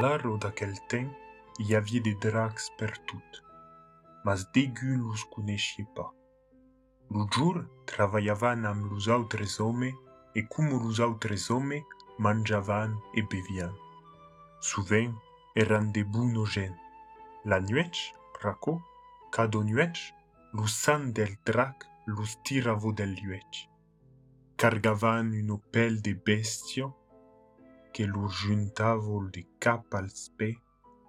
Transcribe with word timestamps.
l'aro 0.00 0.36
d'aquel 0.38 0.74
temps, 0.88 1.12
il 1.58 1.68
y 1.68 1.74
avait 1.74 2.00
des 2.00 2.14
dracs 2.14 2.70
partout. 2.78 3.22
Mas 4.24 4.50
dégu 4.52 4.96
los 4.96 5.24
coneixiez 5.30 5.86
pas. 5.94 6.12
Lo 7.10 7.26
jour 7.30 7.62
travaillavan 7.86 8.64
amb 8.64 8.90
los 8.90 9.08
autres 9.08 9.60
hommes 9.60 9.94
e 10.34 10.42
como 10.48 10.82
los 10.82 11.00
autres 11.00 11.50
hommes 11.50 11.84
mangiavan 12.18 12.96
e 13.14 13.22
bevian. 13.22 13.72
Souvent 14.60 15.14
eran 15.54 15.92
de 15.92 16.02
buno 16.02 16.44
gent. 16.44 16.74
La 17.44 17.60
nuech, 17.60 18.14
raco, 18.40 18.82
cado 19.30 19.62
nuech, 19.62 20.14
lo 20.52 20.66
sang 20.66 21.12
del 21.12 21.36
drac 21.44 21.86
los 22.06 22.42
tiravo 22.42 22.92
del 22.92 23.14
luech. 23.22 23.68
Cargavan 24.56 25.32
un 25.32 25.60
pelle 25.70 26.00
de 26.00 26.14
bestio 26.14 26.96
che 27.94 28.06
lo 28.06 28.26
juntavo 28.26 29.28
de 29.30 29.54
cap 29.56 29.92
al 29.92 30.10
spe 30.10 30.50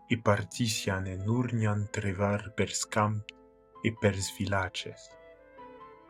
e 0.07 0.20
partician 0.21 1.07
en 1.07 1.27
urnian 1.27 1.88
trevar 1.89 2.53
per 2.53 2.70
scamp 2.70 3.26
e 3.81 3.89
per 4.02 4.13
villages. 4.38 5.09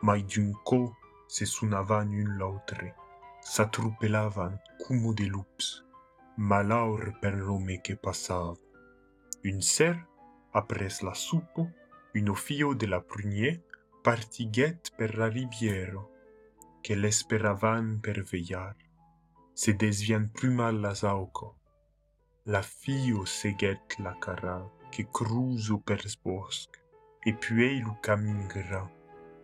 Mai 0.02 0.22
d'un 0.28 0.52
co 0.68 0.82
se 1.26 1.46
sunavan 1.46 2.12
un 2.12 2.36
l'autre, 2.36 2.92
s'atropelavan 3.40 4.60
como 4.84 5.14
de 5.14 5.26
lups, 5.32 5.66
malaur 6.36 7.16
per 7.20 7.34
l'home 7.34 7.80
che 7.80 7.96
passava. 7.96 8.54
Un 9.44 9.62
ser, 9.62 9.96
apres 10.52 11.00
la 11.00 11.14
soupe, 11.14 11.64
un 12.20 12.34
fio 12.34 12.74
de 12.74 12.86
la 12.86 13.00
prunier 13.00 13.62
partiguet 14.02 14.92
per 14.98 15.16
la 15.16 15.28
riviero, 15.28 16.10
que 16.82 16.94
l'esperavan 16.94 17.96
per 18.04 18.20
veillar. 18.28 18.85
Se 19.58 19.72
mal 20.50 20.82
las 20.82 21.02
auco. 21.02 21.56
La 22.44 22.62
fio 22.62 23.24
seguet 23.24 23.98
la 23.98 24.14
cara 24.20 24.70
que 24.92 25.04
cruzo 25.04 25.78
per 25.78 26.02
bosc, 26.22 26.68
e 27.24 27.32
puis 27.32 27.80
lo 27.80 27.96
camin 28.02 28.46
grand, 28.48 28.90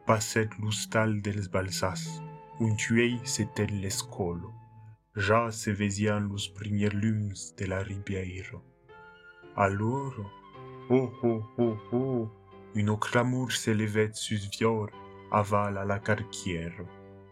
passet 0.07 0.51
l'ustal 0.59 1.23
dels 1.23 1.49
balsas, 1.49 2.21
un 2.61 2.77
tuei 2.77 3.19
c'était 3.25 3.73
l'escolo. 3.73 4.53
Ja 5.17 5.51
se 5.51 5.73
vesian 5.73 6.29
los 6.29 6.47
premiers 6.49 6.93
lums 6.93 7.55
de 7.57 7.65
la 7.65 7.83
riviero. 7.83 8.63
Allora, 9.57 10.27
oh 10.91 11.11
oh 11.23 11.43
oh 11.57 11.79
oh, 11.91 12.31
un 12.75 12.97
clamor 12.99 13.51
s'élevet 13.51 14.13
sus 14.13 14.47
vior 14.51 14.93
aval 15.31 15.79
a 15.79 15.85
la 15.87 16.01
carquiero. 16.01 16.87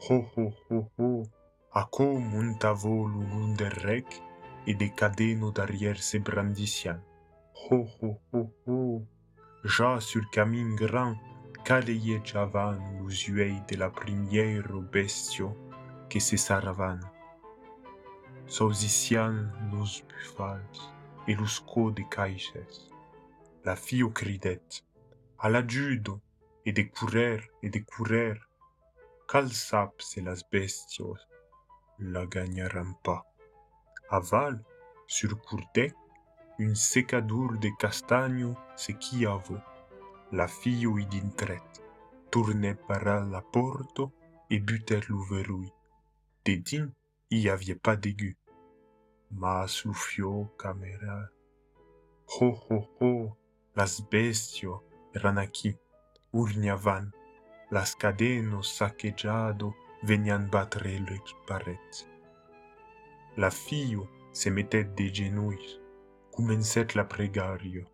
Ho 0.09 0.25
ho 0.34 0.55
ho 0.70 0.91
ho, 0.97 1.39
a 1.72 1.84
com 1.84 2.18
montavo 2.18 3.06
lo 3.06 3.20
lun 3.20 3.54
del 3.54 3.70
rec 3.70 4.20
e 4.66 4.74
de 4.74 4.88
cadeno 4.88 5.52
derrière 5.52 6.02
se 6.02 6.18
brandician. 6.18 7.00
Ho 7.52 7.86
ho 8.00 8.20
ho 8.32 8.52
ho, 8.66 9.06
ja 9.62 10.00
sur 10.00 10.28
camin 10.30 10.74
grand 10.74 11.16
caleillavan 11.64 12.98
los 12.98 13.28
uei 13.28 13.62
de 13.68 13.76
la 13.76 13.91
primiero 13.91 14.80
bestio 14.82 15.54
que 16.08 16.18
se 16.20 16.36
saravan. 16.36 17.00
Sausician 18.46 19.52
los 19.70 20.02
bufals 20.08 20.92
e 21.28 21.36
los 21.36 21.60
co 21.60 21.92
de 21.92 22.04
caixes. 22.08 22.91
La 23.64 23.76
fio 23.76 24.10
cridet, 24.10 24.82
à 25.38 25.48
la 25.48 25.62
judo, 25.62 26.20
et 26.66 26.72
de 26.72 26.82
courir 26.82 27.46
et 27.62 27.70
de 27.70 27.78
courir. 27.78 28.34
Cal 29.28 29.48
sap 29.52 30.00
se 30.02 30.20
las 30.20 30.42
bestios 30.50 31.30
la 32.01 32.27
gagneront 32.27 32.95
pas. 33.03 33.27
Aval, 34.09 34.62
sur 35.06 35.41
courdec, 35.43 35.94
une 36.59 36.75
secadour 36.75 37.59
de 37.59 37.71
castagno 37.78 38.56
sequiavo. 38.77 39.59
La 40.33 40.47
fio 40.47 40.99
id 40.99 41.15
intret, 41.15 41.62
tourne 42.31 42.75
para 42.75 43.21
la 43.25 43.43
porto 43.43 44.12
et 44.50 44.60
buter 44.60 45.00
lo 45.09 45.22
verrouille. 45.22 45.72
De 46.44 46.55
din, 46.55 46.93
i 47.31 47.49
avait 47.49 47.75
pas 47.75 47.97
d'aigu. 47.97 48.37
Mas 49.31 49.84
lo 49.84 49.93
fio 49.93 50.53
camera. 50.59 51.31
Ho 52.27 52.49
ho 52.69 52.89
ho, 53.00 53.37
las 53.75 54.09
bestio 54.09 54.84
eran 55.15 55.39
aquí, 55.39 55.77
urniavan, 56.33 57.12
las 57.71 57.97
cadenos 57.97 58.69
saquejado 58.69 59.75
venian 60.03 60.49
battre 60.50 60.83
leurs 60.84 61.37
parets. 61.47 62.06
La 63.37 63.50
fille 63.50 63.99
se 64.33 64.49
mettait 64.49 64.84
de 64.84 65.15
genouilles, 65.15 65.81
commençait 66.33 66.94
la 66.94 67.05
pregario. 67.05 67.84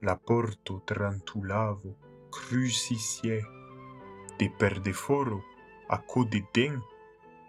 La 0.00 0.16
porto 0.16 0.82
trantulavo, 0.86 1.96
crucifiait. 2.30 3.44
De 4.38 4.48
per 4.48 4.80
de 4.80 4.92
foro, 4.92 5.42
a 5.88 5.98
co 5.98 6.24
de 6.24 6.44
den, 6.54 6.80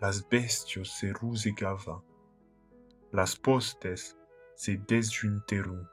las 0.02 0.28
bestios 0.28 0.90
se 0.98 1.14
rusegavan. 1.14 2.02
Las 3.12 3.36
postes 3.36 4.18
se 4.56 4.78
desjunterum, 4.78 5.86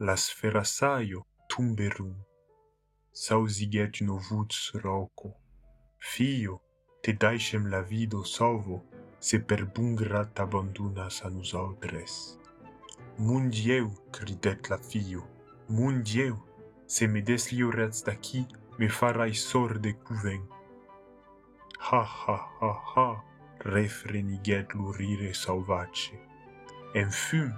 las 0.00 0.30
ferrasaio 0.30 1.24
tumberum. 1.48 2.16
Sausiget 3.12 4.00
novuts 4.00 4.72
roco, 4.82 5.36
fio 5.98 6.60
te 7.02 7.12
deixem 7.12 7.66
la 7.66 7.82
vido 7.82 8.24
salvo 8.24 8.84
se 9.18 9.38
per 9.38 9.64
bun 9.74 9.96
grat 9.96 10.38
abandonas 10.40 11.24
a 11.24 11.30
nos 11.30 11.54
altres. 11.54 12.38
Mundieu, 13.18 13.90
cridet 14.12 14.70
la 14.70 14.78
fio, 14.78 15.22
mundieu, 15.68 16.38
se 16.86 17.06
me 17.06 17.20
desliurats 17.20 18.02
daqui, 18.02 18.46
me 18.78 18.88
farai 18.88 19.34
sor 19.34 19.78
de 19.78 19.92
cuvem. 19.92 20.42
Ha, 21.78 22.02
ha, 22.02 22.38
ha, 22.60 22.72
ha, 22.94 23.24
refreniguet 23.64 24.74
l'urire 24.74 25.34
sauvace. 25.34 26.18
En 26.94 27.10
fum, 27.10 27.52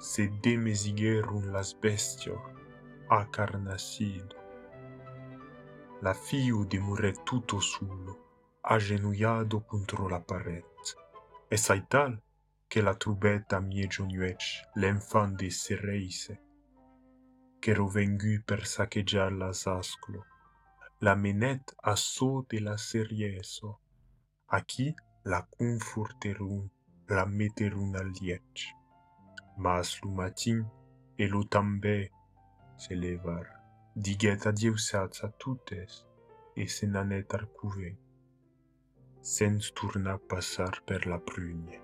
se 0.00 0.28
demesigerum 0.42 1.52
las 1.52 1.72
bestior, 1.74 2.42
a 3.08 3.24
carnacido. 3.30 4.36
La 6.02 6.14
fio 6.14 6.64
demuret 6.64 7.24
tutto 7.24 7.60
sulo, 7.60 8.27
agenouillado 8.70 9.64
contro 9.64 10.08
la 10.08 10.20
paret. 10.20 10.96
E 11.48 11.56
sai 11.56 11.86
tal 11.86 12.20
che 12.66 12.82
la 12.82 12.94
trubetta 12.94 13.60
mieggio 13.60 14.04
nuec 14.04 14.42
l'enfant 14.74 15.34
de 15.38 15.50
Cereise, 15.50 16.42
che 17.58 17.72
rovengu 17.72 18.42
per 18.44 18.66
saccheggiar 18.66 19.32
las 19.32 19.66
asclo, 19.66 20.26
la 21.00 21.14
menet 21.14 21.74
a 21.82 21.96
so 21.96 22.44
de 22.46 22.60
la 22.60 22.76
serieso, 22.76 23.80
a 24.48 24.62
qui 24.62 24.94
la 25.24 25.46
conforterun, 25.48 26.68
la 27.06 27.22
al 27.22 28.10
liech. 28.20 28.74
Mas 29.56 29.98
lo 30.02 30.10
matin 30.10 30.68
e 31.16 31.26
lo 31.26 31.42
també 31.44 32.10
se 32.76 32.94
levar, 32.94 33.46
diguet 33.94 34.46
adiausats 34.46 35.24
a 35.24 35.30
totes 35.30 36.04
e 36.54 36.68
se 36.68 36.86
n'anet 36.86 37.32
Sens 39.20 39.72
tourna 39.74 40.16
passar 40.30 40.70
per 40.86 41.06
la 41.06 41.18
prune. 41.18 41.80